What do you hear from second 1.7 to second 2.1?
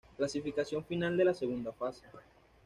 fase.